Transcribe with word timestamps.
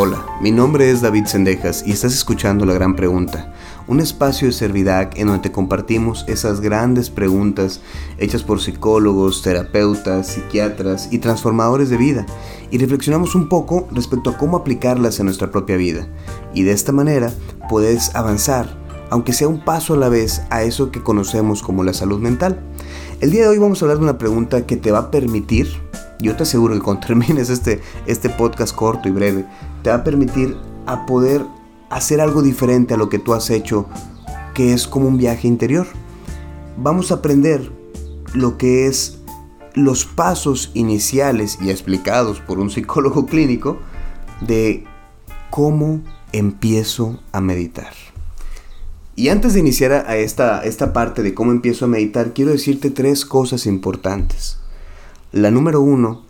Hola, 0.00 0.24
mi 0.40 0.52
nombre 0.52 0.92
es 0.92 1.00
David 1.00 1.26
Sendejas 1.26 1.82
y 1.84 1.90
estás 1.90 2.14
escuchando 2.14 2.64
La 2.64 2.72
Gran 2.72 2.94
Pregunta, 2.94 3.52
un 3.88 3.98
espacio 3.98 4.46
de 4.46 4.52
Servidac 4.52 5.18
en 5.18 5.26
donde 5.26 5.42
te 5.42 5.50
compartimos 5.50 6.24
esas 6.28 6.60
grandes 6.60 7.10
preguntas 7.10 7.80
hechas 8.16 8.44
por 8.44 8.60
psicólogos, 8.60 9.42
terapeutas, 9.42 10.28
psiquiatras 10.28 11.08
y 11.10 11.18
transformadores 11.18 11.90
de 11.90 11.96
vida 11.96 12.26
y 12.70 12.78
reflexionamos 12.78 13.34
un 13.34 13.48
poco 13.48 13.88
respecto 13.90 14.30
a 14.30 14.38
cómo 14.38 14.56
aplicarlas 14.56 15.18
en 15.18 15.26
nuestra 15.26 15.50
propia 15.50 15.76
vida 15.76 16.06
y 16.54 16.62
de 16.62 16.70
esta 16.70 16.92
manera 16.92 17.32
puedes 17.68 18.14
avanzar, 18.14 18.68
aunque 19.10 19.32
sea 19.32 19.48
un 19.48 19.64
paso 19.64 19.94
a 19.94 19.96
la 19.96 20.08
vez, 20.08 20.42
a 20.50 20.62
eso 20.62 20.92
que 20.92 21.02
conocemos 21.02 21.60
como 21.60 21.82
la 21.82 21.92
salud 21.92 22.20
mental. 22.20 22.60
El 23.20 23.32
día 23.32 23.42
de 23.42 23.48
hoy 23.48 23.58
vamos 23.58 23.82
a 23.82 23.86
hablar 23.86 23.98
de 23.98 24.04
una 24.04 24.18
pregunta 24.18 24.64
que 24.64 24.76
te 24.76 24.92
va 24.92 24.98
a 24.98 25.10
permitir 25.10 25.87
yo 26.20 26.36
te 26.36 26.42
aseguro 26.42 26.74
que 26.74 26.80
cuando 26.80 27.00
termines 27.06 27.50
este, 27.50 27.80
este 28.06 28.28
podcast 28.30 28.74
corto 28.74 29.08
y 29.08 29.12
breve, 29.12 29.44
te 29.82 29.90
va 29.90 29.96
a 29.96 30.04
permitir 30.04 30.56
a 30.86 31.06
poder 31.06 31.44
hacer 31.90 32.20
algo 32.20 32.42
diferente 32.42 32.94
a 32.94 32.96
lo 32.96 33.08
que 33.08 33.18
tú 33.18 33.34
has 33.34 33.50
hecho, 33.50 33.86
que 34.54 34.72
es 34.72 34.86
como 34.86 35.08
un 35.08 35.18
viaje 35.18 35.48
interior. 35.48 35.86
Vamos 36.76 37.10
a 37.10 37.16
aprender 37.16 37.70
lo 38.34 38.58
que 38.58 38.86
es 38.86 39.18
los 39.74 40.04
pasos 40.04 40.70
iniciales 40.74 41.58
y 41.60 41.70
explicados 41.70 42.40
por 42.40 42.58
un 42.58 42.70
psicólogo 42.70 43.26
clínico 43.26 43.78
de 44.40 44.84
cómo 45.50 46.00
empiezo 46.32 47.20
a 47.32 47.40
meditar. 47.40 47.92
Y 49.16 49.30
antes 49.30 49.54
de 49.54 49.60
iniciar 49.60 49.92
a 49.92 50.16
esta, 50.16 50.62
esta 50.62 50.92
parte 50.92 51.22
de 51.22 51.34
cómo 51.34 51.50
empiezo 51.50 51.86
a 51.86 51.88
meditar, 51.88 52.34
quiero 52.34 52.52
decirte 52.52 52.90
tres 52.90 53.24
cosas 53.24 53.66
importantes. 53.66 54.58
La 55.32 55.50
número 55.50 55.82
uno 55.82 56.22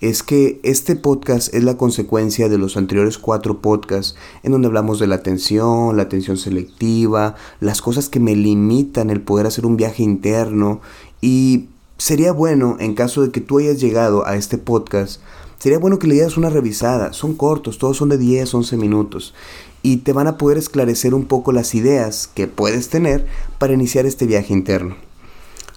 es 0.00 0.22
que 0.22 0.60
este 0.62 0.96
podcast 0.96 1.52
es 1.52 1.62
la 1.62 1.76
consecuencia 1.76 2.48
de 2.48 2.56
los 2.56 2.78
anteriores 2.78 3.18
cuatro 3.18 3.60
podcasts 3.60 4.16
en 4.42 4.52
donde 4.52 4.68
hablamos 4.68 4.98
de 4.98 5.06
la 5.06 5.16
atención, 5.16 5.94
la 5.94 6.04
atención 6.04 6.38
selectiva, 6.38 7.34
las 7.60 7.82
cosas 7.82 8.08
que 8.08 8.18
me 8.18 8.34
limitan 8.34 9.10
el 9.10 9.20
poder 9.20 9.44
hacer 9.44 9.66
un 9.66 9.76
viaje 9.76 10.02
interno. 10.02 10.80
Y 11.20 11.66
sería 11.98 12.32
bueno 12.32 12.78
en 12.80 12.94
caso 12.94 13.20
de 13.20 13.30
que 13.30 13.42
tú 13.42 13.58
hayas 13.58 13.78
llegado 13.78 14.26
a 14.26 14.36
este 14.36 14.56
podcast, 14.56 15.20
sería 15.58 15.78
bueno 15.78 15.98
que 15.98 16.06
le 16.06 16.14
dieras 16.14 16.38
una 16.38 16.48
revisada, 16.48 17.12
son 17.12 17.34
cortos, 17.34 17.76
todos 17.76 17.98
son 17.98 18.08
de 18.08 18.16
10, 18.16 18.54
11 18.54 18.76
minutos. 18.78 19.34
Y 19.82 19.98
te 19.98 20.14
van 20.14 20.28
a 20.28 20.38
poder 20.38 20.56
esclarecer 20.56 21.12
un 21.12 21.26
poco 21.26 21.52
las 21.52 21.74
ideas 21.74 22.26
que 22.34 22.46
puedes 22.46 22.88
tener 22.88 23.26
para 23.58 23.74
iniciar 23.74 24.06
este 24.06 24.24
viaje 24.24 24.54
interno. 24.54 25.05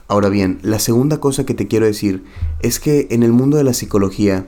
Ahora 0.09 0.29
bien, 0.29 0.57
la 0.63 0.79
segunda 0.79 1.19
cosa 1.19 1.45
que 1.45 1.53
te 1.53 1.67
quiero 1.67 1.85
decir 1.85 2.25
es 2.61 2.79
que 2.79 3.07
en 3.11 3.21
el 3.21 3.31
mundo 3.31 3.57
de 3.57 3.63
la 3.63 3.75
psicología, 3.75 4.47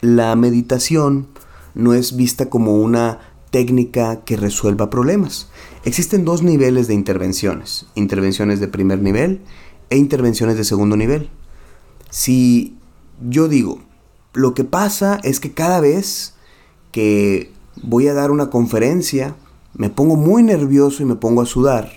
la 0.00 0.36
meditación 0.36 1.26
no 1.74 1.92
es 1.92 2.14
vista 2.14 2.48
como 2.48 2.76
una 2.76 3.18
técnica 3.50 4.20
que 4.24 4.36
resuelva 4.36 4.88
problemas. 4.88 5.50
Existen 5.84 6.24
dos 6.24 6.44
niveles 6.44 6.86
de 6.86 6.94
intervenciones, 6.94 7.86
intervenciones 7.96 8.60
de 8.60 8.68
primer 8.68 9.02
nivel 9.02 9.40
e 9.90 9.96
intervenciones 9.96 10.56
de 10.56 10.62
segundo 10.62 10.96
nivel. 10.96 11.30
Si 12.10 12.78
yo 13.28 13.48
digo, 13.48 13.80
lo 14.34 14.54
que 14.54 14.62
pasa 14.62 15.18
es 15.24 15.40
que 15.40 15.52
cada 15.52 15.80
vez 15.80 16.34
que 16.92 17.50
voy 17.82 18.06
a 18.06 18.14
dar 18.14 18.30
una 18.30 18.50
conferencia, 18.50 19.34
me 19.74 19.90
pongo 19.90 20.14
muy 20.14 20.44
nervioso 20.44 21.02
y 21.02 21.06
me 21.06 21.16
pongo 21.16 21.42
a 21.42 21.46
sudar. 21.46 21.90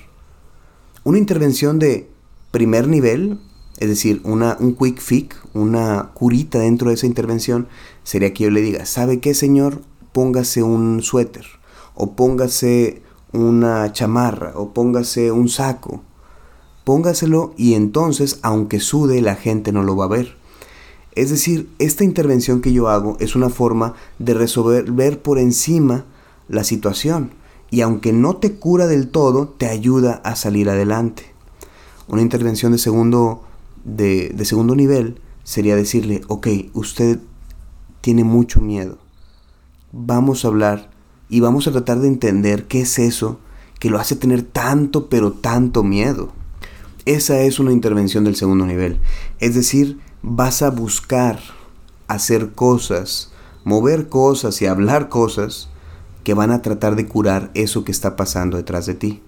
Una 1.03 1.19
intervención 1.19 1.77
de 1.77 2.12
primer 2.53 2.87
nivel, 2.87 3.39
es 3.79 3.89
decir, 3.89 4.21
una, 4.23 4.57
un 4.59 4.75
quick 4.75 5.01
fix, 5.01 5.35
una 5.55 6.11
curita 6.13 6.59
dentro 6.59 6.89
de 6.89 6.93
esa 6.93 7.07
intervención, 7.07 7.67
sería 8.03 8.31
que 8.31 8.43
yo 8.43 8.51
le 8.51 8.61
diga, 8.61 8.85
¿sabe 8.85 9.19
qué 9.19 9.33
señor? 9.33 9.81
Póngase 10.11 10.61
un 10.61 11.01
suéter, 11.01 11.47
o 11.95 12.15
póngase 12.15 13.01
una 13.31 13.91
chamarra, 13.91 14.51
o 14.53 14.71
póngase 14.71 15.31
un 15.31 15.49
saco. 15.49 16.03
Póngaselo 16.83 17.55
y 17.57 17.73
entonces, 17.73 18.37
aunque 18.43 18.79
sude, 18.79 19.19
la 19.21 19.33
gente 19.33 19.71
no 19.71 19.81
lo 19.81 19.95
va 19.95 20.05
a 20.05 20.09
ver. 20.09 20.37
Es 21.15 21.31
decir, 21.31 21.71
esta 21.79 22.03
intervención 22.03 22.61
que 22.61 22.71
yo 22.71 22.87
hago 22.87 23.17
es 23.19 23.35
una 23.35 23.49
forma 23.49 23.95
de 24.19 24.35
resolver 24.35 25.21
por 25.23 25.39
encima 25.39 26.05
la 26.47 26.63
situación 26.63 27.31
y 27.71 27.81
aunque 27.81 28.13
no 28.13 28.35
te 28.35 28.53
cura 28.57 28.85
del 28.85 29.09
todo, 29.09 29.47
te 29.47 29.65
ayuda 29.65 30.21
a 30.23 30.35
salir 30.35 30.69
adelante. 30.69 31.32
Una 32.13 32.21
intervención 32.21 32.71
de 32.73 32.77
segundo, 32.77 33.41
de, 33.85 34.35
segundo 34.45 34.75
nivel 34.75 35.19
sería 35.43 35.75
decirle, 35.75 36.21
ok, 36.27 36.47
usted 36.73 37.17
tiene 38.01 38.23
mucho 38.23 38.61
miedo. 38.61 38.99
Vamos 39.91 40.45
a 40.45 40.49
hablar 40.49 40.91
y 41.27 41.39
vamos 41.39 41.65
a 41.65 41.71
tratar 41.71 42.01
de 42.01 42.07
entender 42.07 42.65
qué 42.65 42.81
es 42.81 42.99
eso 42.99 43.39
que 43.79 43.89
lo 43.89 43.97
hace 43.97 44.15
tener 44.15 44.43
tanto, 44.43 45.09
pero 45.09 45.31
tanto 45.31 45.81
miedo. 45.81 46.31
Esa 47.05 47.39
es 47.39 47.57
una 47.57 47.71
intervención 47.71 48.25
del 48.25 48.35
segundo 48.35 48.67
nivel. 48.67 48.99
Es 49.39 49.55
decir, 49.55 49.99
vas 50.21 50.61
a 50.61 50.69
buscar 50.69 51.39
hacer 52.07 52.51
cosas, 52.51 53.31
mover 53.63 54.07
cosas 54.07 54.61
y 54.61 54.67
hablar 54.67 55.09
cosas 55.09 55.67
que 56.23 56.35
van 56.35 56.51
a 56.51 56.61
tratar 56.61 56.95
de 56.95 57.07
curar 57.07 57.49
eso 57.55 57.83
que 57.83 57.91
está 57.91 58.15
pasando 58.15 58.57
detrás 58.57 58.85
de 58.85 58.93
ti. 58.93 59.23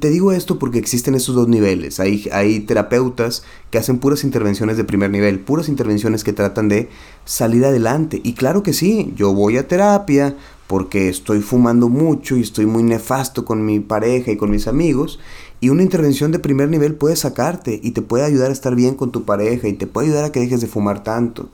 Te 0.00 0.10
digo 0.10 0.32
esto 0.32 0.58
porque 0.58 0.78
existen 0.78 1.14
esos 1.14 1.34
dos 1.34 1.48
niveles. 1.48 2.00
Hay 2.00 2.60
terapeutas 2.60 3.42
que 3.70 3.78
hacen 3.78 3.98
puras 3.98 4.24
intervenciones 4.24 4.76
de 4.76 4.84
primer 4.84 5.10
nivel, 5.10 5.40
puras 5.40 5.68
intervenciones 5.68 6.24
que 6.24 6.32
tratan 6.32 6.68
de 6.68 6.88
salir 7.24 7.64
adelante. 7.64 8.20
Y 8.22 8.34
claro 8.34 8.62
que 8.62 8.72
sí, 8.72 9.12
yo 9.16 9.32
voy 9.34 9.56
a 9.56 9.68
terapia 9.68 10.36
porque 10.66 11.08
estoy 11.08 11.40
fumando 11.40 11.88
mucho 11.88 12.36
y 12.36 12.42
estoy 12.42 12.66
muy 12.66 12.82
nefasto 12.82 13.44
con 13.44 13.64
mi 13.64 13.80
pareja 13.80 14.30
y 14.30 14.36
con 14.36 14.50
mis 14.50 14.68
amigos. 14.68 15.18
Y 15.60 15.70
una 15.70 15.82
intervención 15.82 16.30
de 16.30 16.38
primer 16.38 16.68
nivel 16.68 16.94
puede 16.94 17.16
sacarte 17.16 17.80
y 17.82 17.92
te 17.92 18.02
puede 18.02 18.24
ayudar 18.24 18.50
a 18.50 18.52
estar 18.52 18.74
bien 18.74 18.94
con 18.94 19.10
tu 19.10 19.24
pareja 19.24 19.66
y 19.66 19.72
te 19.72 19.86
puede 19.86 20.08
ayudar 20.08 20.24
a 20.24 20.32
que 20.32 20.40
dejes 20.40 20.60
de 20.60 20.66
fumar 20.66 21.02
tanto. 21.02 21.48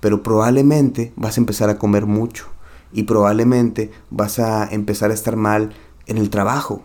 Pero 0.00 0.22
probablemente 0.22 1.12
vas 1.16 1.36
a 1.36 1.40
empezar 1.40 1.68
a 1.70 1.78
comer 1.78 2.06
mucho 2.06 2.46
y 2.92 3.04
probablemente 3.04 3.90
vas 4.10 4.38
a 4.38 4.66
empezar 4.70 5.10
a 5.10 5.14
estar 5.14 5.36
mal 5.36 5.72
en 6.06 6.18
el 6.18 6.30
trabajo 6.30 6.82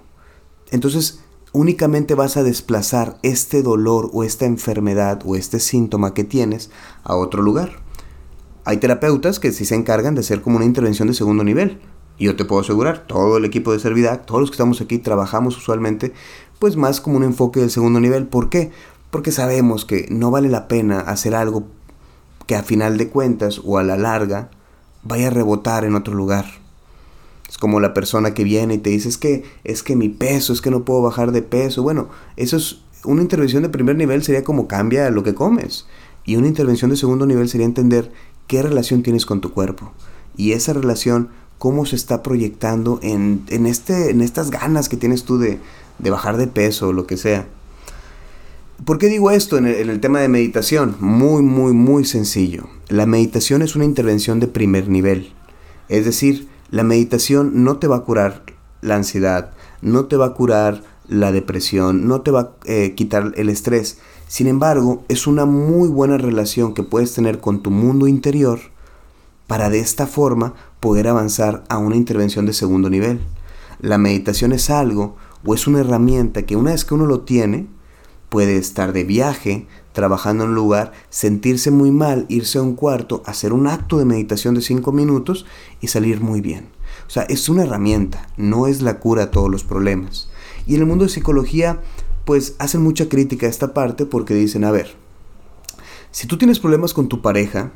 entonces, 0.71 1.19
únicamente 1.53 2.15
vas 2.15 2.37
a 2.37 2.43
desplazar 2.43 3.17
este 3.23 3.63
dolor 3.63 4.09
o 4.13 4.23
esta 4.23 4.45
enfermedad 4.45 5.21
o 5.25 5.35
este 5.35 5.59
síntoma 5.59 6.13
que 6.13 6.23
tienes 6.23 6.69
a 7.03 7.15
otro 7.15 7.41
lugar. 7.41 7.79
Hay 8.65 8.77
terapeutas 8.77 9.39
que 9.39 9.51
sí 9.51 9.65
se 9.65 9.75
encargan 9.75 10.15
de 10.15 10.21
hacer 10.21 10.41
como 10.41 10.57
una 10.57 10.65
intervención 10.65 11.07
de 11.07 11.13
segundo 11.13 11.43
nivel. 11.43 11.79
Yo 12.19 12.35
te 12.35 12.45
puedo 12.45 12.61
asegurar, 12.61 13.07
todo 13.07 13.37
el 13.37 13.45
equipo 13.45 13.71
de 13.71 13.79
Servidac, 13.79 14.25
todos 14.25 14.41
los 14.41 14.49
que 14.49 14.55
estamos 14.55 14.81
aquí, 14.81 14.97
trabajamos 14.97 15.57
usualmente, 15.57 16.13
pues 16.59 16.75
más 16.75 16.99
como 16.99 17.17
un 17.17 17.23
enfoque 17.23 17.59
del 17.59 17.69
segundo 17.69 17.99
nivel. 17.99 18.27
¿Por 18.27 18.49
qué? 18.49 18.71
Porque 19.09 19.31
sabemos 19.31 19.85
que 19.85 20.07
no 20.09 20.31
vale 20.31 20.49
la 20.49 20.67
pena 20.67 20.99
hacer 20.99 21.35
algo 21.35 21.67
que 22.45 22.55
a 22.55 22.63
final 22.63 22.97
de 22.97 23.09
cuentas 23.09 23.61
o 23.63 23.77
a 23.77 23.83
la 23.83 23.97
larga 23.97 24.49
vaya 25.03 25.27
a 25.27 25.31
rebotar 25.31 25.85
en 25.85 25.95
otro 25.95 26.13
lugar. 26.13 26.45
Es 27.49 27.57
como 27.57 27.79
la 27.79 27.93
persona 27.93 28.33
que 28.33 28.43
viene 28.43 28.75
y 28.75 28.77
te 28.77 28.89
dice, 28.89 29.09
es 29.09 29.17
que, 29.17 29.43
es 29.63 29.83
que 29.83 29.95
mi 29.95 30.09
peso, 30.09 30.53
es 30.53 30.61
que 30.61 30.71
no 30.71 30.83
puedo 30.83 31.01
bajar 31.01 31.31
de 31.31 31.41
peso. 31.41 31.81
Bueno, 31.81 32.09
eso 32.35 32.57
es 32.57 32.81
una 33.03 33.21
intervención 33.21 33.63
de 33.63 33.69
primer 33.69 33.95
nivel 33.95 34.23
sería 34.23 34.43
como 34.43 34.67
cambia 34.67 35.09
lo 35.09 35.23
que 35.23 35.33
comes. 35.33 35.85
Y 36.25 36.35
una 36.35 36.47
intervención 36.47 36.91
de 36.91 36.97
segundo 36.97 37.25
nivel 37.25 37.47
sería 37.47 37.65
entender 37.65 38.11
qué 38.47 38.61
relación 38.61 39.01
tienes 39.01 39.25
con 39.25 39.39
tu 39.39 39.53
cuerpo. 39.53 39.93
Y 40.35 40.51
esa 40.51 40.73
relación, 40.73 41.29
cómo 41.57 41.85
se 41.85 41.95
está 41.95 42.21
proyectando 42.21 42.99
en, 43.01 43.43
en, 43.47 43.65
este, 43.65 44.11
en 44.11 44.21
estas 44.21 44.51
ganas 44.51 44.89
que 44.89 44.97
tienes 44.97 45.23
tú 45.23 45.37
de, 45.37 45.59
de 45.99 46.09
bajar 46.09 46.37
de 46.37 46.47
peso 46.47 46.89
o 46.89 46.93
lo 46.93 47.07
que 47.07 47.17
sea. 47.17 47.47
¿Por 48.85 48.99
qué 48.99 49.07
digo 49.07 49.31
esto 49.31 49.57
en 49.57 49.65
el, 49.65 49.75
en 49.75 49.89
el, 49.89 49.99
tema 49.99 50.19
de 50.19 50.27
meditación? 50.27 50.95
Muy, 50.99 51.41
muy, 51.41 51.73
muy 51.73 52.05
sencillo. 52.05 52.67
La 52.89 53.05
meditación 53.05 53.61
es 53.61 53.75
una 53.75 53.85
intervención 53.85 54.39
de 54.39 54.47
primer 54.47 54.87
nivel. 54.87 55.33
Es 55.89 56.05
decir, 56.05 56.47
la 56.69 56.83
meditación 56.83 57.63
no 57.63 57.77
te 57.77 57.87
va 57.87 57.97
a 57.97 58.03
curar 58.03 58.43
la 58.81 58.95
ansiedad, 58.95 59.51
no 59.81 60.05
te 60.05 60.17
va 60.17 60.27
a 60.27 60.33
curar 60.33 60.83
la 61.07 61.31
depresión, 61.31 62.07
no 62.07 62.21
te 62.21 62.31
va 62.31 62.41
a 62.41 62.51
eh, 62.65 62.93
quitar 62.95 63.33
el 63.35 63.49
estrés. 63.49 63.99
Sin 64.27 64.47
embargo, 64.47 65.03
es 65.07 65.27
una 65.27 65.45
muy 65.45 65.87
buena 65.87 66.17
relación 66.17 66.73
que 66.73 66.83
puedes 66.83 67.13
tener 67.13 67.39
con 67.39 67.63
tu 67.63 67.71
mundo 67.71 68.07
interior 68.07 68.59
para 69.47 69.69
de 69.69 69.79
esta 69.79 70.05
forma 70.05 70.53
poder 70.79 71.07
avanzar 71.07 71.63
a 71.69 71.77
una 71.77 71.95
intervención 71.95 72.45
de 72.45 72.53
segundo 72.53 72.89
nivel. 72.89 73.21
La 73.79 73.97
meditación 73.97 74.51
es 74.51 74.69
algo 74.69 75.15
o 75.45 75.53
es 75.53 75.67
una 75.67 75.79
herramienta 75.79 76.43
que 76.43 76.57
una 76.57 76.71
vez 76.71 76.83
que 76.83 76.93
uno 76.93 77.05
lo 77.05 77.21
tiene, 77.21 77.67
puede 78.29 78.57
estar 78.57 78.93
de 78.93 79.03
viaje, 79.03 79.67
trabajando 79.93 80.43
en 80.43 80.51
un 80.51 80.55
lugar, 80.55 80.91
sentirse 81.09 81.71
muy 81.71 81.91
mal, 81.91 82.25
irse 82.29 82.59
a 82.59 82.61
un 82.61 82.75
cuarto, 82.75 83.23
hacer 83.25 83.53
un 83.53 83.67
acto 83.67 83.97
de 83.97 84.05
meditación 84.05 84.55
de 84.55 84.61
cinco 84.61 84.91
minutos 84.91 85.45
y 85.81 85.87
salir 85.87 86.21
muy 86.21 86.41
bien. 86.41 86.69
O 87.07 87.09
sea, 87.09 87.23
es 87.23 87.49
una 87.49 87.63
herramienta, 87.63 88.29
no 88.37 88.67
es 88.67 88.81
la 88.81 88.99
cura 88.99 89.23
a 89.23 89.31
todos 89.31 89.49
los 89.49 89.63
problemas. 89.63 90.29
Y 90.65 90.75
en 90.75 90.81
el 90.81 90.87
mundo 90.87 91.05
de 91.05 91.09
psicología, 91.09 91.81
pues 92.25 92.55
hacen 92.59 92.81
mucha 92.81 93.09
crítica 93.09 93.47
a 93.47 93.49
esta 93.49 93.73
parte 93.73 94.05
porque 94.05 94.33
dicen, 94.33 94.65
a 94.65 94.71
ver, 94.71 94.95
si 96.11 96.27
tú 96.27 96.37
tienes 96.37 96.59
problemas 96.59 96.93
con 96.93 97.07
tu 97.07 97.21
pareja, 97.21 97.71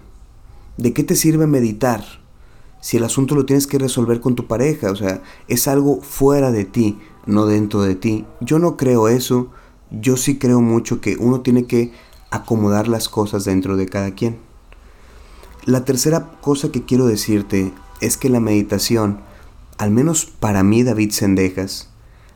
¿de 0.78 0.94
qué 0.94 1.04
te 1.04 1.16
sirve 1.16 1.48
meditar 1.48 2.04
si 2.82 2.98
el 2.98 3.04
asunto 3.04 3.36
lo 3.36 3.46
tienes 3.46 3.68
que 3.68 3.78
resolver 3.78 4.20
con 4.20 4.36
tu 4.36 4.48
pareja, 4.48 4.92
o 4.92 4.96
sea, 4.96 5.22
es 5.48 5.68
algo 5.68 6.02
fuera 6.02 6.52
de 6.52 6.66
ti, 6.66 6.98
no 7.28 7.46
dentro 7.46 7.84
de 7.84 7.96
ti. 7.96 8.26
Yo 8.42 8.58
no 8.58 8.76
creo 8.76 9.08
eso, 9.08 9.52
yo 9.92 10.18
sí 10.18 10.38
creo 10.38 10.62
mucho 10.62 11.02
que 11.02 11.18
uno 11.18 11.42
tiene 11.42 11.66
que 11.66 11.92
acomodar 12.30 12.88
las 12.88 13.10
cosas 13.10 13.44
dentro 13.44 13.76
de 13.76 13.88
cada 13.88 14.12
quien. 14.12 14.38
La 15.66 15.86
tercera 15.86 16.32
cosa 16.42 16.72
que 16.72 16.84
quiero 16.84 17.06
decirte 17.06 17.74
es 18.00 18.18
que 18.18 18.30
la 18.30 18.40
meditación, 18.40 19.20
al 19.78 19.92
menos 19.92 20.26
para 20.26 20.64
mí 20.64 20.84
David 20.84 21.12
Sendejas, 21.12 21.90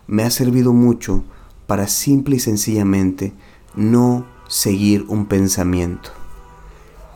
me 0.07 0.23
ha 0.23 0.29
servido 0.29 0.73
mucho 0.73 1.23
para 1.65 1.87
simple 1.87 2.35
y 2.35 2.39
sencillamente 2.39 3.33
no 3.75 4.25
seguir 4.47 5.05
un 5.07 5.25
pensamiento. 5.25 6.11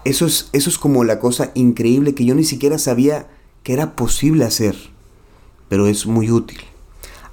Eso 0.05 0.25
es, 0.25 0.49
eso 0.53 0.69
es 0.69 0.79
como 0.79 1.03
la 1.03 1.19
cosa 1.19 1.51
increíble 1.53 2.15
que 2.15 2.25
yo 2.25 2.33
ni 2.33 2.43
siquiera 2.43 2.79
sabía 2.79 3.27
que 3.63 3.73
era 3.73 3.95
posible 3.95 4.45
hacer, 4.45 4.75
pero 5.67 5.87
es 5.87 6.07
muy 6.07 6.31
útil. 6.31 6.59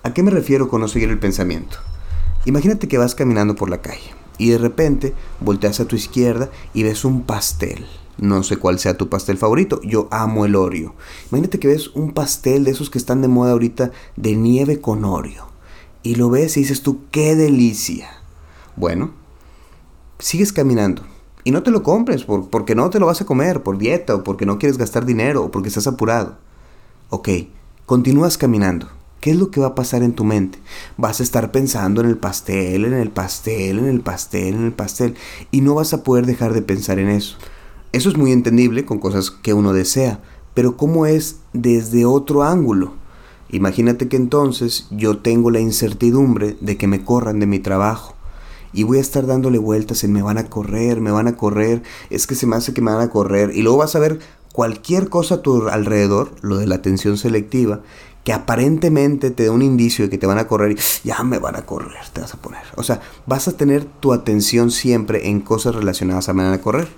¿A 0.03 0.13
qué 0.13 0.23
me 0.23 0.31
refiero 0.31 0.69
con 0.69 0.81
no 0.81 0.89
seguir 0.89 1.09
el 1.09 1.19
pensamiento? 1.19 1.79
Imagínate 2.47 2.87
que 2.87 2.97
vas 2.97 3.17
caminando 3.17 3.57
por 3.57 3.69
la 3.69 3.83
calle 3.83 4.15
y 4.39 4.51
de 4.51 4.59
repente 4.59 5.15
volteas 5.41 5.81
a 5.81 5.87
tu 5.87 5.97
izquierda 5.97 6.49
y 6.75 6.85
ves 6.85 7.05
un 7.05 7.23
pastel. 7.23 7.85
No 8.19 8.45
sé 8.45 8.57
cuál 8.57 8.79
sea 8.79 8.97
tu 8.97 9.09
pastel 9.09 9.37
favorito, 9.37 9.81
yo 9.83 10.07
amo 10.13 10.47
el 10.47 10.55
Oreo. 10.55 10.95
Imagínate 11.31 11.59
que 11.59 11.67
ves 11.67 11.89
un 11.89 12.13
pastel 12.13 12.65
de 12.65 12.71
esos 12.71 12.89
que 12.89 12.99
están 12.99 13.21
de 13.21 13.29
moda 13.29 13.51
ahorita 13.51 13.91
de 14.17 14.37
nieve 14.37 14.81
con 14.81 15.05
Oreo. 15.05 15.49
Y 16.05 16.15
lo 16.15 16.31
ves 16.31 16.57
y 16.57 16.61
dices 16.61 16.83
tú, 16.83 17.01
qué 17.11 17.35
delicia. 17.35 18.09
Bueno, 18.77 19.11
sigues 20.21 20.53
caminando 20.53 21.03
y 21.43 21.51
no 21.51 21.65
te 21.65 21.73
lo 21.73 21.83
compres 21.83 22.25
porque 22.25 22.77
no 22.77 22.91
te 22.91 23.01
lo 23.01 23.07
vas 23.07 23.21
a 23.21 23.27
comer, 23.27 23.65
por 23.65 23.77
dieta 23.77 24.15
o 24.15 24.25
porque 24.25 24.47
no 24.47 24.59
quieres 24.61 24.79
gastar 24.79 25.05
dinero 25.05 25.45
o 25.45 25.51
porque 25.51 25.69
estás 25.69 25.89
apurado. 25.89 26.39
Ok, 27.11 27.29
continúas 27.87 28.39
caminando. 28.39 28.96
¿Qué 29.27 29.33
es 29.33 29.39
lo 29.39 29.51
que 29.51 29.59
va 29.59 29.67
a 29.67 29.75
pasar 29.75 30.05
en 30.05 30.13
tu 30.13 30.23
mente? 30.23 30.61
Vas 30.97 31.19
a 31.19 31.25
estar 31.25 31.51
pensando 31.51 32.01
en 32.01 32.07
el 32.07 32.17
pastel, 32.17 32.85
en 32.85 32.93
el 32.93 33.11
pastel, 33.11 33.81
en 33.81 33.87
el 33.87 34.01
pastel, 34.01 34.55
en 34.55 34.67
el 34.67 34.73
pastel. 34.73 35.17
Y 35.51 35.63
no 35.63 35.75
vas 35.75 35.93
a 35.93 36.05
poder 36.05 36.27
dejar 36.27 36.55
de 36.55 36.63
pensar 36.63 37.01
en 37.01 37.09
eso. 37.09 37.37
Eso 37.91 38.09
es 38.09 38.17
muy 38.17 38.31
entendible 38.31 38.85
con 38.85 39.01
cosas 39.01 39.33
que 39.33 39.53
uno 39.53 39.73
desea. 39.73 40.21
Pero 40.55 40.77
¿cómo 40.77 41.07
es 41.07 41.41
desde 41.53 42.05
otro 42.05 42.45
ángulo? 42.45 42.95
Imagínate 43.49 44.07
que 44.07 44.17
entonces 44.17 44.87
yo 44.93 45.19
tengo 45.19 45.51
la 45.51 45.59
incertidumbre 45.59 46.57
de 46.61 46.77
que 46.77 46.87
me 46.87 47.05
corran 47.05 47.41
de 47.41 47.47
mi 47.47 47.59
trabajo 47.59 48.15
y 48.73 48.83
voy 48.83 48.99
a 48.99 49.01
estar 49.01 49.27
dándole 49.27 49.59
vueltas 49.59 50.05
en 50.05 50.13
me 50.13 50.23
van 50.23 50.39
a 50.39 50.51
correr, 50.51 51.01
me 51.01 51.11
van 51.11 51.27
a 51.27 51.37
correr, 51.37 51.83
es 52.11 52.27
que 52.27 52.35
se 52.35 52.47
me 52.47 52.57
hace 52.57 52.75
que 52.75 52.83
me 52.83 52.93
van 52.93 53.01
a 53.01 53.11
correr 53.11 53.51
y 53.55 53.63
luego 53.63 53.79
vas 53.79 53.97
a 53.97 53.99
ver 53.99 54.21
cualquier 54.57 55.11
cosa 55.11 55.35
a 55.35 55.43
tu 55.43 55.69
alrededor, 55.69 56.31
lo 56.41 56.57
de 56.57 56.67
la 56.67 56.77
atención 56.77 57.19
selectiva, 57.19 57.83
que 58.25 58.33
aparentemente 58.33 59.31
te 59.31 59.45
da 59.45 59.53
un 59.53 59.61
indicio 59.61 60.07
de 60.07 60.11
que 60.11 60.17
te 60.17 60.27
van 60.27 60.39
a 60.39 60.49
correr 60.49 60.73
y 60.73 61.07
ya 61.07 61.23
me 61.25 61.39
van 61.39 61.57
a 61.57 61.67
correr, 61.67 62.01
te 62.15 62.23
vas 62.23 62.33
a 62.33 62.39
poner. 62.39 62.63
O 62.77 62.83
sea, 62.83 63.03
vas 63.27 63.49
a 63.49 63.53
tener 63.53 63.85
tu 63.85 64.15
atención 64.15 64.71
siempre 64.71 65.29
en 65.29 65.41
cosas 65.43 65.75
relacionadas 65.75 66.31
a 66.31 66.33
me 66.33 66.43
van 66.43 66.55
a 66.55 66.63
correr. 66.63 66.89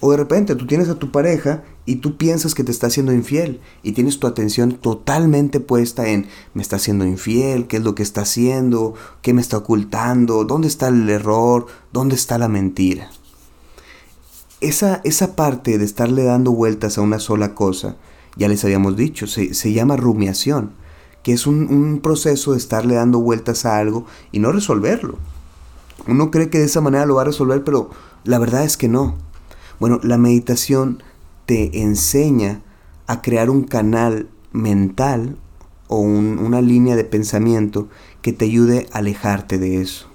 O 0.00 0.10
de 0.10 0.18
repente 0.18 0.54
tú 0.56 0.66
tienes 0.66 0.90
a 0.90 0.96
tu 0.96 1.10
pareja 1.10 1.62
y 1.86 1.96
tú 1.96 2.18
piensas 2.18 2.54
que 2.54 2.64
te 2.64 2.70
está 2.70 2.88
haciendo 2.88 3.14
infiel 3.14 3.62
y 3.82 3.92
tienes 3.92 4.20
tu 4.20 4.26
atención 4.26 4.72
totalmente 4.72 5.58
puesta 5.58 6.06
en 6.06 6.26
me 6.52 6.60
está 6.60 6.76
haciendo 6.76 7.06
infiel, 7.06 7.66
qué 7.66 7.78
es 7.78 7.82
lo 7.82 7.94
que 7.94 8.02
está 8.02 8.20
haciendo, 8.20 8.92
qué 9.22 9.32
me 9.32 9.40
está 9.40 9.56
ocultando, 9.56 10.44
dónde 10.44 10.68
está 10.68 10.88
el 10.88 11.08
error, 11.08 11.64
dónde 11.94 12.14
está 12.14 12.36
la 12.36 12.48
mentira. 12.48 13.08
Esa, 14.60 15.00
esa 15.04 15.36
parte 15.36 15.78
de 15.78 15.84
estarle 15.84 16.24
dando 16.24 16.52
vueltas 16.52 16.98
a 16.98 17.00
una 17.00 17.18
sola 17.18 17.54
cosa, 17.54 17.96
ya 18.36 18.48
les 18.48 18.64
habíamos 18.64 18.96
dicho, 18.96 19.26
se, 19.26 19.72
llama 19.72 19.96
rumiación, 19.96 20.72
que 21.22 21.32
es 21.32 21.46
un, 21.46 21.72
un 21.72 22.00
proceso 22.00 22.52
de 22.52 22.58
estarle 22.58 22.94
dando 22.94 23.20
vueltas 23.20 23.64
a 23.64 23.78
algo 23.78 24.06
y 24.32 24.38
no 24.38 24.52
resolverlo. 24.52 25.16
Uno 26.06 26.30
cree 26.30 26.50
que 26.50 26.58
de 26.58 26.64
esa 26.64 26.80
manera 26.80 27.06
lo 27.06 27.16
va 27.16 27.22
a 27.22 27.26
resolver, 27.26 27.64
pero 27.64 27.90
la 28.24 28.38
verdad 28.38 28.64
es 28.64 28.76
que 28.76 28.88
no 28.88 29.16
bueno, 29.80 29.98
la 30.02 30.18
meditación 30.18 31.02
te 31.46 31.80
enseña 31.80 32.60
a 33.06 33.22
crear 33.22 33.48
un 33.48 33.64
canal 33.64 34.28
mental 34.52 35.38
o 35.88 36.00
una 36.00 36.60
línea 36.60 36.96
de 36.96 37.04
pensamiento 37.04 37.88
que 38.20 38.34
te 38.34 38.44
ayude 38.44 38.86
a 38.92 38.98
alejarte 38.98 39.58
de 39.58 39.80
eso. 39.80 40.06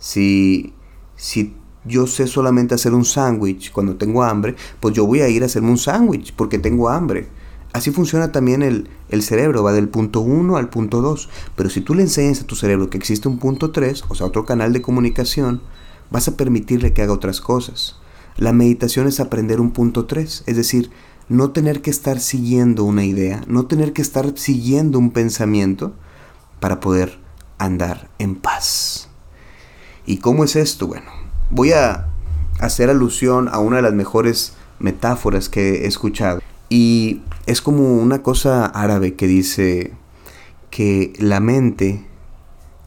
Si, 0.00 0.74
si 1.14 1.54
yo 1.84 2.06
sé 2.06 2.26
solamente 2.26 2.74
hacer 2.74 2.94
un 2.94 3.04
sándwich 3.04 3.72
cuando 3.72 3.96
tengo 3.96 4.22
hambre, 4.22 4.54
pues 4.80 4.94
yo 4.94 5.06
voy 5.06 5.20
a 5.20 5.28
ir 5.28 5.42
a 5.42 5.46
hacerme 5.46 5.70
un 5.70 5.78
sándwich 5.78 6.32
porque 6.34 6.58
tengo 6.58 6.88
hambre. 6.88 7.28
Así 7.72 7.90
funciona 7.90 8.32
también 8.32 8.62
el, 8.62 8.88
el 9.08 9.22
cerebro, 9.22 9.62
va 9.62 9.72
del 9.72 9.88
punto 9.88 10.20
1 10.20 10.56
al 10.56 10.68
punto 10.68 11.00
2. 11.00 11.28
Pero 11.56 11.70
si 11.70 11.80
tú 11.80 11.94
le 11.94 12.02
enseñas 12.02 12.42
a 12.42 12.46
tu 12.46 12.54
cerebro 12.54 12.90
que 12.90 12.98
existe 12.98 13.28
un 13.28 13.38
punto 13.38 13.70
3, 13.70 14.04
o 14.08 14.14
sea, 14.14 14.26
otro 14.26 14.44
canal 14.44 14.72
de 14.72 14.82
comunicación, 14.82 15.62
vas 16.10 16.28
a 16.28 16.36
permitirle 16.36 16.92
que 16.92 17.02
haga 17.02 17.14
otras 17.14 17.40
cosas. 17.40 17.96
La 18.36 18.52
meditación 18.52 19.06
es 19.06 19.20
aprender 19.20 19.60
un 19.60 19.72
punto 19.72 20.04
3, 20.04 20.44
es 20.46 20.56
decir, 20.56 20.90
no 21.28 21.50
tener 21.50 21.80
que 21.80 21.90
estar 21.90 22.20
siguiendo 22.20 22.84
una 22.84 23.04
idea, 23.04 23.42
no 23.46 23.66
tener 23.66 23.92
que 23.92 24.02
estar 24.02 24.36
siguiendo 24.36 24.98
un 24.98 25.10
pensamiento 25.10 25.94
para 26.60 26.80
poder 26.80 27.18
andar 27.58 28.10
en 28.18 28.36
paz. 28.36 29.08
¿Y 30.04 30.18
cómo 30.18 30.44
es 30.44 30.56
esto? 30.56 30.86
Bueno, 30.86 31.10
voy 31.52 31.72
a 31.72 32.08
hacer 32.58 32.90
alusión 32.90 33.48
a 33.48 33.58
una 33.58 33.76
de 33.76 33.82
las 33.82 33.92
mejores 33.92 34.54
metáforas 34.78 35.48
que 35.48 35.84
he 35.84 35.86
escuchado. 35.86 36.40
Y 36.68 37.22
es 37.46 37.60
como 37.60 37.98
una 37.98 38.22
cosa 38.22 38.64
árabe 38.66 39.14
que 39.14 39.26
dice 39.26 39.92
que 40.70 41.12
la 41.18 41.40
mente 41.40 42.06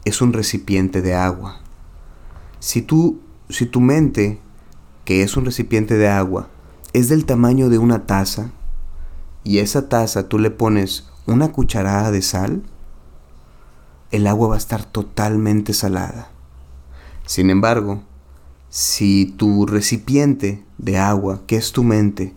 es 0.04 0.20
un 0.20 0.32
recipiente 0.32 1.00
de 1.00 1.14
agua. 1.14 1.60
Si 2.58 2.82
tú, 2.82 3.20
si 3.48 3.66
tu 3.66 3.80
mente 3.80 4.40
que 5.04 5.22
es 5.22 5.36
un 5.36 5.44
recipiente 5.44 5.96
de 5.96 6.08
agua, 6.08 6.48
es 6.92 7.08
del 7.08 7.26
tamaño 7.26 7.68
de 7.68 7.78
una 7.78 8.06
taza, 8.06 8.50
y 9.44 9.58
esa 9.58 9.88
taza 9.88 10.28
tú 10.28 10.40
le 10.40 10.50
pones 10.50 11.08
una 11.26 11.52
cucharada 11.52 12.10
de 12.10 12.22
sal, 12.22 12.64
el 14.10 14.26
agua 14.26 14.48
va 14.48 14.54
a 14.56 14.58
estar 14.58 14.84
totalmente 14.84 15.72
salada. 15.74 16.30
Sin 17.24 17.50
embargo, 17.50 18.02
si 18.76 19.24
tu 19.24 19.64
recipiente 19.64 20.62
de 20.76 20.98
agua, 20.98 21.40
que 21.46 21.56
es 21.56 21.72
tu 21.72 21.82
mente, 21.82 22.34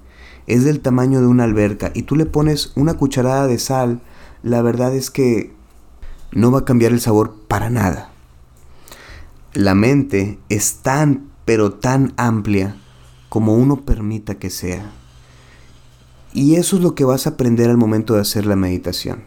es 0.48 0.64
del 0.64 0.80
tamaño 0.80 1.20
de 1.20 1.28
una 1.28 1.44
alberca 1.44 1.92
y 1.94 2.04
tú 2.04 2.16
le 2.16 2.26
pones 2.26 2.72
una 2.78 2.94
cucharada 2.94 3.46
de 3.46 3.60
sal, 3.60 4.00
la 4.42 4.62
verdad 4.62 4.96
es 4.96 5.12
que 5.12 5.52
no 6.32 6.50
va 6.50 6.60
a 6.60 6.66
cambiar 6.66 6.94
el 6.94 7.02
sabor 7.02 7.36
para 7.50 7.70
nada. 7.70 8.14
La 9.54 9.76
mente 9.76 10.40
es 10.48 10.76
tan 10.76 11.30
pero 11.44 11.74
tan 11.74 12.14
amplia 12.16 12.78
como 13.28 13.56
uno 13.56 13.82
permita 13.82 14.36
que 14.36 14.50
sea. 14.50 14.94
Y 16.32 16.56
eso 16.56 16.78
es 16.78 16.82
lo 16.82 16.96
que 16.96 17.04
vas 17.04 17.28
a 17.28 17.32
aprender 17.32 17.70
al 17.70 17.76
momento 17.76 18.14
de 18.14 18.22
hacer 18.22 18.46
la 18.46 18.56
meditación. 18.56 19.24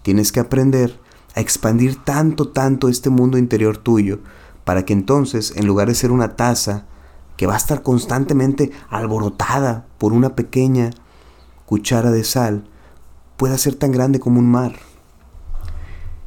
Tienes 0.00 0.32
que 0.32 0.40
aprender 0.40 0.98
a 1.34 1.42
expandir 1.42 2.02
tanto, 2.02 2.48
tanto 2.48 2.88
este 2.88 3.10
mundo 3.10 3.36
interior 3.36 3.76
tuyo 3.76 4.20
para 4.68 4.84
que 4.84 4.92
entonces, 4.92 5.54
en 5.56 5.66
lugar 5.66 5.88
de 5.88 5.94
ser 5.94 6.10
una 6.10 6.36
taza 6.36 6.84
que 7.38 7.46
va 7.46 7.54
a 7.54 7.56
estar 7.56 7.82
constantemente 7.82 8.70
alborotada 8.90 9.86
por 9.96 10.12
una 10.12 10.36
pequeña 10.36 10.90
cuchara 11.64 12.10
de 12.10 12.22
sal, 12.22 12.68
pueda 13.38 13.56
ser 13.56 13.76
tan 13.76 13.92
grande 13.92 14.20
como 14.20 14.40
un 14.40 14.50
mar. 14.50 14.74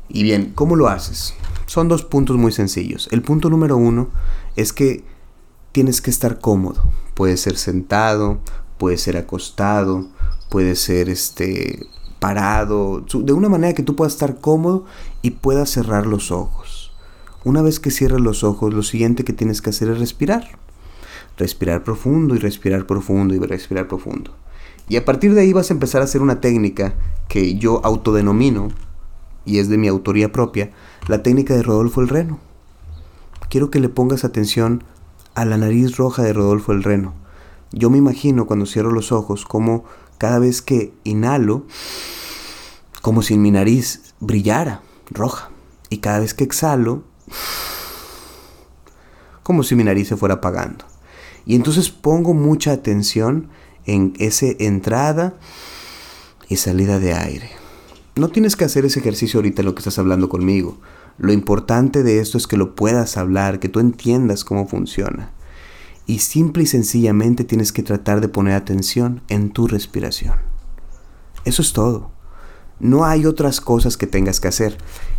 Y 0.10 0.24
bien, 0.24 0.54
¿cómo 0.56 0.76
lo 0.76 0.88
haces? 0.88 1.36
Son 1.68 1.88
dos 1.88 2.04
puntos 2.04 2.36
muy 2.36 2.52
sencillos. 2.52 3.10
El 3.12 3.22
punto 3.22 3.48
número 3.48 3.78
uno 3.78 4.10
es 4.56 4.74
que 4.74 5.04
tienes 5.72 6.02
que 6.02 6.10
estar 6.10 6.40
cómodo. 6.40 6.92
Puede 7.14 7.38
ser 7.38 7.58
sentado, 7.58 8.40
puede 8.80 8.98
ser 8.98 9.18
acostado, 9.18 10.08
puede 10.50 10.76
ser 10.76 11.10
este 11.10 11.86
parado, 12.18 13.02
de 13.02 13.34
una 13.34 13.50
manera 13.50 13.76
que 13.76 13.84
tú 13.84 13.96
puedas 13.96 14.14
estar 14.14 14.40
cómodo 14.40 14.86
y 15.22 15.30
puedas 15.30 15.70
cerrar 15.70 16.08
los 16.08 16.32
ojos. 16.32 16.61
Una 17.44 17.62
vez 17.62 17.80
que 17.80 17.90
cierres 17.90 18.22
los 18.22 18.44
ojos, 18.44 18.74
lo 18.74 18.84
siguiente 18.84 19.24
que 19.24 19.34
tienes 19.34 19.62
que 19.62 19.72
hacer 19.72 19.90
es 19.90 20.00
respirar. 20.00 20.60
Respirar 21.38 21.84
profundo 21.84 22.36
y 22.36 22.38
respirar 22.38 22.86
profundo 22.86 23.34
y 23.34 23.40
respirar 23.40 23.88
profundo. 23.88 24.36
Y 24.88 24.98
a 24.98 25.06
partir 25.06 25.34
de 25.34 25.42
ahí 25.42 25.54
vas 25.54 25.72
a 25.72 25.74
empezar 25.74 26.02
a 26.02 26.06
hacer 26.06 26.22
una 26.22 26.40
técnica 26.40 26.94
que 27.28 27.56
yo 27.56 27.82
autodenomino, 27.84 28.70
y 29.46 29.58
es 29.58 29.70
de 29.70 29.78
mi 29.78 29.88
autoría 29.88 30.32
propia, 30.32 30.72
la 31.08 31.24
técnica 31.24 31.56
de 31.56 31.64
Rodolfo 31.64 32.02
el 32.02 32.10
Reno. 32.10 32.40
Quiero 33.50 33.72
que 33.72 33.80
le 33.80 33.90
pongas 33.90 34.24
atención 34.24 34.84
a 35.34 35.46
la 35.46 35.58
nariz 35.58 35.98
roja 35.98 36.24
de 36.24 36.34
Rodolfo 36.34 36.74
el 36.74 36.84
Reno. 36.84 37.14
Yo 37.72 37.90
me 37.90 37.98
imagino 37.98 38.46
cuando 38.46 38.66
cierro 38.66 38.92
los 38.92 39.12
ojos 39.12 39.46
como 39.46 39.86
cada 40.18 40.40
vez 40.40 40.62
que 40.62 40.94
inhalo, 41.04 41.66
como 43.02 43.24
si 43.24 43.38
mi 43.38 43.50
nariz 43.50 44.14
brillara 44.20 44.82
roja. 45.10 45.50
Y 45.90 45.98
cada 45.98 46.20
vez 46.20 46.34
que 46.34 46.44
exhalo, 46.44 47.04
como 49.44 49.64
si 49.64 49.76
mi 49.76 49.84
nariz 49.84 50.08
se 50.08 50.18
fuera 50.18 50.36
apagando. 50.36 50.86
Y 51.46 51.56
entonces 51.56 51.90
pongo 51.90 52.34
mucha 52.34 52.72
atención 52.72 53.50
en 53.86 54.14
esa 54.20 54.48
entrada 54.60 55.34
y 56.48 56.58
salida 56.58 57.00
de 57.00 57.14
aire. 57.14 57.50
No 58.16 58.30
tienes 58.30 58.56
que 58.56 58.66
hacer 58.66 58.86
ese 58.86 59.00
ejercicio 59.00 59.40
ahorita 59.40 59.62
en 59.62 59.68
lo 59.68 59.76
que 59.76 59.80
estás 59.80 59.98
hablando 59.98 60.30
conmigo. 60.30 60.78
Lo 61.18 61.34
importante 61.34 62.04
de 62.04 62.20
esto 62.20 62.38
es 62.38 62.48
que 62.48 62.58
lo 62.58 62.76
puedas 62.76 63.18
hablar, 63.18 63.60
que 63.60 63.70
tú 63.70 63.80
entiendas 63.80 64.44
cómo 64.44 64.68
funciona. 64.68 65.32
Y 66.06 66.20
simple 66.20 66.64
y 66.64 66.66
sencillamente 66.68 67.44
tienes 67.44 67.72
que 67.72 67.84
tratar 67.84 68.22
de 68.22 68.28
poner 68.28 68.54
atención 68.56 69.22
en 69.30 69.52
tu 69.52 69.68
respiración. 69.68 70.36
Eso 71.46 71.62
es 71.62 71.74
todo. 71.74 72.12
No 72.82 73.06
hay 73.06 73.28
otras 73.28 73.62
cosas 73.62 73.96
que 73.96 74.08
tengas 74.08 74.40
que 74.40 74.48
hacer. 74.48 74.76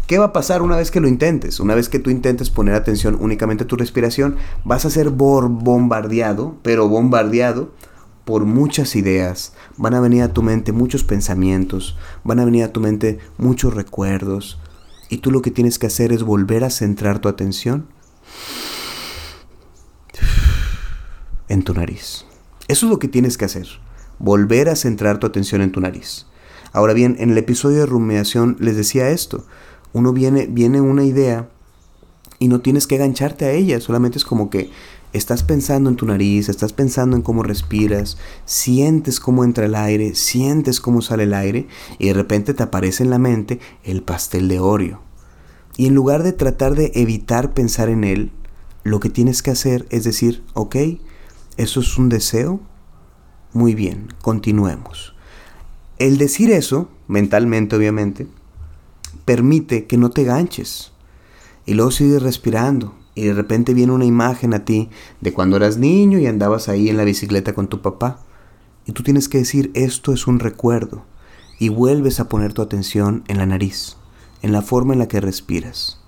¿Qué 0.09 0.19
va 0.19 0.26
a 0.26 0.33
pasar 0.33 0.62
una 0.62 0.76
vez 0.76 0.90
que 0.90 1.00
lo 1.00 1.07
intentes? 1.07 1.61
Una 1.61 1.76
vez 1.76 1.88
que 1.88 2.00
tú 2.00 2.11
intentes 2.11 2.50
poner 2.50 2.75
atención 2.75 3.16
únicamente 3.21 3.62
a 3.62 3.66
tu 3.69 3.76
respiración, 3.76 4.35
vas 4.64 4.85
a 4.85 4.90
ser 4.90 5.11
bombardeado, 5.11 6.57
pero 6.62 6.88
bombardeado 6.88 7.71
por 8.25 8.47
muchas 8.47 8.97
ideas. 8.97 9.52
Van 9.76 9.95
a 9.95 10.00
venir 10.00 10.23
a 10.23 10.33
tu 10.33 10.42
mente 10.42 10.73
muchos 10.73 11.04
pensamientos, 11.04 11.97
van 12.25 12.40
a 12.40 12.45
venir 12.45 12.64
a 12.64 12.73
tu 12.73 12.81
mente 12.81 13.21
muchos 13.38 13.73
recuerdos. 13.75 14.59
Y 15.09 15.19
tú 15.19 15.31
lo 15.31 15.40
que 15.40 15.52
tienes 15.52 15.78
que 15.78 15.87
hacer 15.87 16.12
es 16.12 16.25
volver 16.25 16.64
a 16.64 16.71
centrar 16.71 17.21
tu 17.21 17.28
atención 17.28 17.87
en 21.49 21.62
tu 21.62 21.75
nariz. 21.75 22.25
Eso 22.66 22.87
es 22.87 22.90
lo 22.90 22.99
que 22.99 23.07
tienes 23.07 23.38
que 23.38 23.45
hacer. 23.45 23.69
Volver 24.19 24.69
a 24.69 24.75
centrar 24.75 25.19
tu 25.19 25.28
atención 25.28 25.62
en 25.62 25.71
tu 25.71 25.81
nariz. 25.81 26.26
Ahora 26.73 26.95
bien, 26.95 27.17
en 27.19 27.31
el 27.31 27.38
episodio 27.38 27.81
de 27.81 27.87
rumiación 27.87 28.57
les 28.59 28.76
decía 28.76 29.11
esto. 29.11 29.45
Uno 29.93 30.12
viene, 30.12 30.47
viene 30.47 30.81
una 30.81 31.05
idea 31.05 31.49
y 32.38 32.49
no 32.49 32.61
tienes 32.61 32.87
que 32.87 32.97
engancharte 32.97 33.45
a 33.45 33.52
ella, 33.52 33.81
solamente 33.81 34.19
es 34.19 34.25
como 34.25 34.50
que 34.50 34.71
estás 35.12 35.43
pensando 35.43 35.91
en 35.91 35.97
tu 35.97 36.07
nariz, 36.07 36.49
estás 36.49 36.73
pensando 36.73 37.14
en 37.14 37.23
cómo 37.23 37.43
respiras, 37.43 38.17
sientes 38.47 39.21
cómo 39.21 39.45
entra 39.45 39.67
el 39.67 39.75
aire, 39.75 40.14
sientes 40.14 40.81
cómo 40.81 41.02
sale 41.02 41.25
el 41.25 41.35
aire 41.35 41.69
y 41.99 42.09
de 42.09 42.14
repente 42.14 42.55
te 42.55 42.62
aparece 42.62 43.05
en 43.05 43.11
la 43.11 43.19
mente 43.19 43.61
el 43.85 44.02
pastel 44.02 44.49
de 44.49 44.59
Oreo. 44.59 45.02
Y 45.76 45.87
en 45.87 45.95
lugar 45.95 46.23
de 46.23 46.33
tratar 46.33 46.75
de 46.75 46.93
evitar 46.95 47.52
pensar 47.52 47.88
en 47.88 48.05
él, 48.05 48.33
lo 48.83 48.99
que 48.99 49.11
tienes 49.11 49.43
que 49.43 49.50
hacer 49.50 49.87
es 49.91 50.05
decir, 50.05 50.43
ok, 50.55 50.76
eso 51.57 51.81
es 51.81 51.99
un 51.99 52.09
deseo, 52.09 52.61
muy 53.52 53.75
bien, 53.75 54.09
continuemos. 54.23 55.14
El 56.02 56.18
decir 56.18 56.50
eso, 56.50 56.88
mentalmente 57.06 57.76
obviamente, 57.76 58.26
permite 59.25 59.87
que 59.87 59.97
no 59.97 60.11
te 60.11 60.25
ganches. 60.25 60.90
Y 61.64 61.75
luego 61.75 61.92
sigues 61.92 62.21
respirando. 62.21 62.92
Y 63.14 63.26
de 63.26 63.35
repente 63.35 63.73
viene 63.73 63.92
una 63.92 64.04
imagen 64.04 64.52
a 64.52 64.64
ti 64.64 64.90
de 65.21 65.32
cuando 65.32 65.59
eras 65.59 65.78
niño 65.78 66.18
y 66.18 66.26
andabas 66.26 66.68
ahí 66.68 66.88
en 66.88 66.97
la 66.97 67.04
bicicleta 67.04 67.52
con 67.52 67.68
tu 67.68 67.82
papá. 67.82 68.18
Y 68.85 68.90
tú 68.90 69.04
tienes 69.04 69.28
que 69.28 69.38
decir, 69.38 69.71
esto 69.75 70.12
es 70.12 70.26
un 70.26 70.40
recuerdo. 70.40 71.04
Y 71.61 71.68
vuelves 71.68 72.18
a 72.18 72.28
poner 72.28 72.52
tu 72.52 72.62
atención 72.62 73.23
en 73.28 73.38
la 73.38 73.47
nariz, 73.47 73.97
en 74.42 74.50
la 74.50 74.62
forma 74.62 74.94
en 74.94 74.99
la 74.99 75.06
que 75.06 75.21
respiras. 75.21 76.00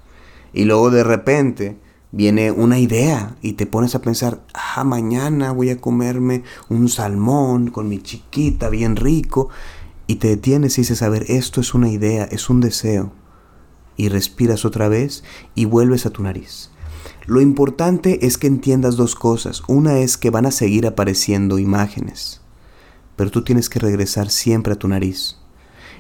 Y 0.53 0.65
luego 0.65 0.91
de 0.91 1.05
repente 1.05 1.79
viene 2.11 2.51
una 2.51 2.81
idea 2.81 3.37
y 3.43 3.53
te 3.53 3.67
pones 3.67 3.95
a 3.95 4.03
pensar, 4.03 4.43
ah, 4.55 4.83
mañana 4.83 5.53
voy 5.53 5.71
a 5.71 5.81
comerme 5.81 6.43
un 6.69 6.89
salmón 6.89 7.71
con 7.71 7.89
mi 7.89 8.01
chiquita 8.01 8.71
bien 8.71 8.97
rico 8.97 9.51
y 10.07 10.17
te 10.17 10.29
detienes 10.29 10.77
y 10.77 10.83
dices, 10.83 11.03
a 11.03 11.09
ver, 11.09 11.25
esto 11.29 11.61
es 11.61 11.75
una 11.75 11.89
idea, 11.89 12.25
es 12.25 12.51
un 12.51 12.61
deseo. 12.61 13.13
Y 13.97 14.09
respiras 14.09 14.65
otra 14.65 14.89
vez 14.89 15.25
y 15.55 15.65
vuelves 15.65 16.05
a 16.05 16.11
tu 16.11 16.23
nariz. 16.23 16.71
Lo 17.27 17.41
importante 17.41 18.27
es 18.27 18.37
que 18.37 18.47
entiendas 18.47 18.97
dos 18.97 19.15
cosas. 19.15 19.63
Una 19.67 19.99
es 19.99 20.19
que 20.19 20.31
van 20.31 20.47
a 20.47 20.51
seguir 20.51 20.87
apareciendo 20.87 21.59
imágenes, 21.59 22.43
pero 23.17 23.31
tú 23.31 23.45
tienes 23.45 23.71
que 23.71 23.79
regresar 23.79 24.31
siempre 24.31 24.75
a 24.75 24.79
tu 24.79 24.89
nariz. 24.89 25.39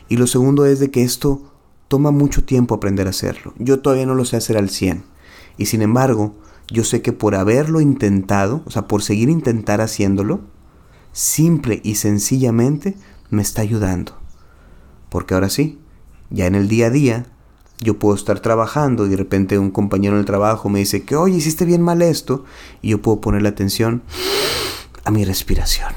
Y 0.09 0.17
lo 0.17 0.27
segundo 0.27 0.67
es 0.67 0.81
de 0.81 0.91
que 0.91 1.03
esto 1.03 1.51
toma 1.89 2.11
mucho 2.11 2.45
tiempo 2.45 2.75
aprender 2.75 3.07
a 3.07 3.11
hacerlo. 3.11 3.55
Yo 3.59 3.81
todavía 3.81 4.07
no 4.07 4.15
lo 4.15 4.25
sé 4.25 4.37
hacer 4.37 4.59
al 4.59 4.69
100. 4.69 5.05
Y 5.57 5.67
sin 5.67 5.81
embargo, 5.81 6.35
yo 6.71 6.85
sé 6.85 7.01
que 7.01 7.13
por 7.13 7.35
haberlo 7.35 7.81
intentado, 7.81 8.63
o 8.67 8.71
sea, 8.71 8.89
por 8.89 9.03
seguir 9.03 9.29
intentar 9.31 9.81
haciéndolo, 9.81 10.41
simple 11.13 11.81
y 11.85 11.95
sencillamente 11.95 12.97
me 13.35 13.43
está 13.43 13.63
ayudando. 13.63 14.17
Porque 15.09 15.35
ahora 15.35 15.49
sí, 15.49 15.79
ya 16.31 16.47
en 16.47 16.55
el 16.55 16.69
día 16.69 16.87
a 16.87 16.91
día, 16.91 17.27
yo 17.81 17.99
puedo 17.99 18.15
estar 18.15 18.41
trabajando 18.41 19.07
y 19.07 19.11
de 19.11 19.17
repente 19.17 19.59
un 19.59 19.71
compañero 19.71 20.17
del 20.17 20.25
trabajo 20.25 20.69
me 20.69 20.79
dice 20.79 21.05
que, 21.05 21.17
oye, 21.17 21.37
hiciste 21.37 21.65
bien 21.65 21.83
mal 21.83 22.03
esto, 22.03 22.45
y 22.83 22.91
yo 22.91 23.03
puedo 23.03 23.21
poner 23.21 23.43
la 23.43 23.51
atención 23.51 24.03
a 25.05 25.11
mi 25.11 25.25
respiración. 25.25 25.93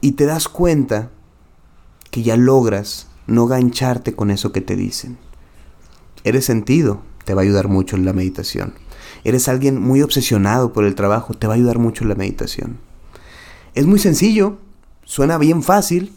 Y 0.00 0.12
te 0.12 0.26
das 0.26 0.48
cuenta 0.48 1.10
que 2.10 2.22
ya 2.22 2.36
logras 2.36 3.08
no 3.26 3.46
gancharte 3.46 4.14
con 4.14 4.30
eso 4.30 4.52
que 4.52 4.60
te 4.60 4.76
dicen. 4.76 5.18
Eres 6.24 6.44
sentido, 6.44 7.02
te 7.24 7.34
va 7.34 7.42
a 7.42 7.44
ayudar 7.44 7.68
mucho 7.68 7.96
en 7.96 8.04
la 8.04 8.12
meditación. 8.12 8.74
Eres 9.24 9.48
alguien 9.48 9.80
muy 9.80 10.02
obsesionado 10.02 10.72
por 10.72 10.84
el 10.84 10.94
trabajo, 10.94 11.34
te 11.34 11.46
va 11.46 11.54
a 11.54 11.56
ayudar 11.56 11.78
mucho 11.78 12.04
en 12.04 12.10
la 12.10 12.14
meditación. 12.14 12.78
Es 13.74 13.86
muy 13.86 13.98
sencillo, 13.98 14.58
suena 15.04 15.38
bien 15.38 15.62
fácil, 15.62 16.12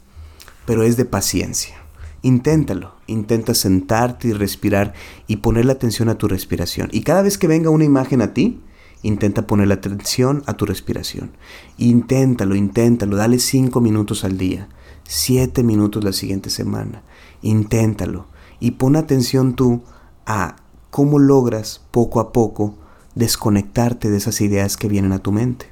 pero 0.70 0.84
es 0.84 0.98
de 0.98 1.06
paciencia. 1.06 1.78
Inténtalo, 2.22 2.94
intenta 3.08 3.56
sentarte 3.56 4.28
y 4.28 4.34
respirar 4.34 4.94
y 5.26 5.38
poner 5.38 5.66
la 5.66 5.74
atención 5.74 6.10
a 6.10 6.20
tu 6.20 6.28
respiración. 6.28 6.90
Y 6.92 7.02
cada 7.02 7.24
vez 7.24 7.40
que 7.40 7.48
venga 7.48 7.72
una 7.72 7.86
imagen 7.86 8.22
a 8.22 8.36
ti, 8.36 8.62
intenta 9.02 9.48
poner 9.48 9.70
la 9.70 9.74
atención 9.74 10.44
a 10.46 10.54
tu 10.54 10.68
respiración. 10.68 11.32
Inténtalo, 11.80 12.54
inténtalo, 12.54 13.16
dale 13.16 13.40
cinco 13.40 13.82
minutos 13.82 14.24
al 14.24 14.38
día, 14.38 14.70
siete 15.06 15.64
minutos 15.64 16.04
la 16.04 16.14
siguiente 16.14 16.52
semana. 16.52 17.02
Inténtalo 17.42 18.28
y 18.60 18.70
pon 18.70 18.96
atención 18.96 19.56
tú 19.56 19.82
a 20.28 20.58
cómo 20.92 21.18
logras 21.18 21.82
poco 21.90 22.20
a 22.20 22.32
poco 22.32 22.78
desconectarte 23.16 24.12
de 24.12 24.18
esas 24.18 24.40
ideas 24.40 24.78
que 24.78 24.88
vienen 24.88 25.14
a 25.14 25.18
tu 25.24 25.32
mente. 25.32 25.66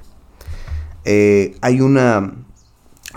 Eh, 1.04 1.56
hay 1.60 1.82
una 1.82 2.34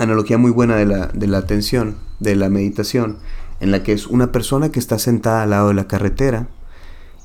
analogía 0.03 0.38
muy 0.38 0.51
buena 0.51 0.75
de 0.75 0.86
la, 0.86 1.08
de 1.08 1.27
la 1.27 1.38
atención, 1.38 1.98
de 2.20 2.36
la 2.36 2.50
meditación, 2.50 3.20
en 3.60 3.72
la 3.72 3.84
que 3.84 3.93
es 3.93 4.08
una 4.08 4.31
persona 4.31 4.72
que 4.72 4.79
está 4.79 5.00
sentada 5.00 5.43
al 5.43 5.51
lado 5.51 5.70
de 5.70 5.75
la 5.75 5.88
carretera 5.88 6.48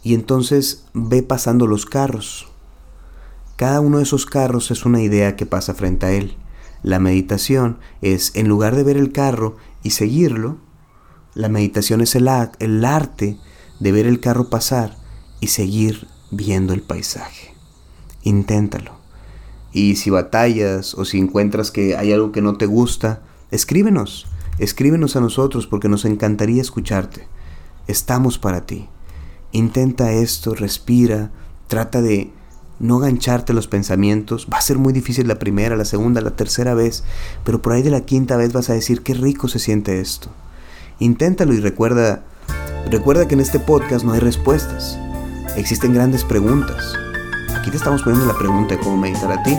y 0.02 0.14
entonces 0.14 0.84
ve 0.92 1.22
pasando 1.22 1.66
los 1.66 1.86
carros. 1.86 2.48
Cada 3.56 3.80
uno 3.80 3.96
de 3.96 4.04
esos 4.04 4.26
carros 4.26 4.70
es 4.70 4.84
una 4.84 5.00
idea 5.00 5.34
que 5.34 5.46
pasa 5.46 5.74
frente 5.74 6.06
a 6.06 6.12
él. 6.12 6.36
La 6.82 7.00
meditación 7.00 7.78
es, 8.02 8.36
en 8.36 8.48
lugar 8.48 8.76
de 8.76 8.84
ver 8.84 8.98
el 8.98 9.12
carro 9.12 9.56
y 9.82 9.90
seguirlo, 9.90 10.58
la 11.34 11.48
meditación 11.48 12.02
es 12.02 12.14
el, 12.14 12.28
el 12.60 12.84
arte 12.84 13.38
de 13.80 13.92
ver 13.92 14.06
el 14.06 14.20
carro 14.20 14.50
pasar 14.50 14.96
y 15.40 15.48
seguir 15.48 16.06
viendo 16.30 16.74
el 16.74 16.82
paisaje. 16.82 17.54
Inténtalo. 18.22 19.05
Y 19.76 19.96
si 19.96 20.08
batallas 20.08 20.94
o 20.94 21.04
si 21.04 21.18
encuentras 21.18 21.70
que 21.70 21.98
hay 21.98 22.10
algo 22.10 22.32
que 22.32 22.40
no 22.40 22.56
te 22.56 22.64
gusta, 22.64 23.20
escríbenos. 23.50 24.26
Escríbenos 24.58 25.16
a 25.16 25.20
nosotros 25.20 25.66
porque 25.66 25.90
nos 25.90 26.06
encantaría 26.06 26.62
escucharte. 26.62 27.28
Estamos 27.86 28.38
para 28.38 28.64
ti. 28.64 28.88
Intenta 29.52 30.12
esto, 30.12 30.54
respira, 30.54 31.30
trata 31.66 32.00
de 32.00 32.32
no 32.78 33.00
gancharte 33.00 33.52
los 33.52 33.68
pensamientos. 33.68 34.48
Va 34.50 34.56
a 34.56 34.62
ser 34.62 34.78
muy 34.78 34.94
difícil 34.94 35.28
la 35.28 35.38
primera, 35.38 35.76
la 35.76 35.84
segunda, 35.84 36.22
la 36.22 36.36
tercera 36.36 36.72
vez, 36.72 37.04
pero 37.44 37.60
por 37.60 37.74
ahí 37.74 37.82
de 37.82 37.90
la 37.90 38.06
quinta 38.06 38.38
vez 38.38 38.54
vas 38.54 38.70
a 38.70 38.72
decir 38.72 39.02
qué 39.02 39.12
rico 39.12 39.46
se 39.46 39.58
siente 39.58 40.00
esto. 40.00 40.30
Inténtalo 41.00 41.52
y 41.52 41.60
recuerda, 41.60 42.24
recuerda 42.90 43.28
que 43.28 43.34
en 43.34 43.40
este 43.40 43.60
podcast 43.60 44.06
no 44.06 44.14
hay 44.14 44.20
respuestas. 44.20 44.98
Existen 45.54 45.92
grandes 45.92 46.24
preguntas. 46.24 46.96
Aquí 47.66 47.72
te 47.72 47.78
estamos 47.78 48.04
poniendo 48.04 48.32
la 48.32 48.38
pregunta 48.38 48.76
de 48.76 48.80
cómo 48.80 48.96
meditar 48.96 49.32
a 49.32 49.42
ti. 49.42 49.58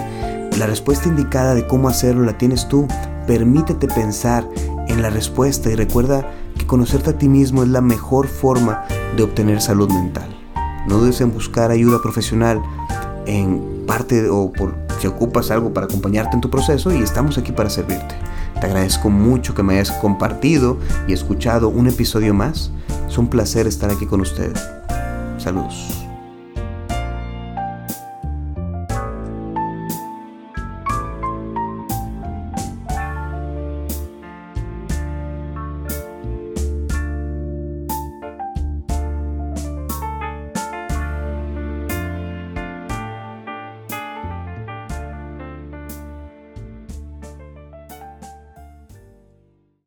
La 0.58 0.66
respuesta 0.66 1.10
indicada 1.10 1.54
de 1.54 1.68
cómo 1.68 1.90
hacerlo 1.90 2.24
la 2.24 2.38
tienes 2.38 2.70
tú. 2.70 2.88
Permítete 3.28 3.86
pensar 3.90 4.48
en 4.88 5.02
la 5.02 5.10
respuesta 5.10 5.70
y 5.70 5.76
recuerda 5.76 6.26
que 6.58 6.66
conocerte 6.66 7.10
a 7.10 7.18
ti 7.18 7.28
mismo 7.28 7.64
es 7.64 7.68
la 7.68 7.82
mejor 7.82 8.28
forma 8.30 8.86
de 9.18 9.24
obtener 9.24 9.60
salud 9.60 9.92
mental. 9.92 10.34
No 10.88 11.00
dudes 11.00 11.20
en 11.20 11.34
buscar 11.34 11.70
ayuda 11.70 12.02
profesional 12.02 12.62
en 13.26 13.84
parte 13.86 14.30
o 14.30 14.54
por 14.54 14.78
si 15.02 15.08
ocupas 15.08 15.52
algo 15.52 15.74
para 15.74 15.88
acompañarte 15.88 16.36
en 16.36 16.40
tu 16.40 16.50
proceso 16.50 16.94
y 16.94 17.04
estamos 17.04 17.38
aquí 17.38 17.52
para 17.52 17.70
servirte. 17.70 18.16
Te 18.62 18.68
agradezco 18.68 19.10
mucho 19.10 19.54
que 19.54 19.64
me 19.64 19.74
hayas 19.74 19.92
compartido 19.92 20.78
y 21.10 21.12
escuchado 21.12 21.68
un 21.68 21.88
episodio 21.88 22.34
más. 22.34 22.72
Es 23.06 23.18
un 23.18 23.28
placer 23.28 23.68
estar 23.68 23.92
aquí 23.92 24.06
con 24.06 24.22
ustedes. 24.22 24.66
Saludos. 25.40 26.07